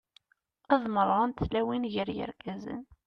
[0.73, 2.81] Ad merrɣent tlawin gar yirgazen.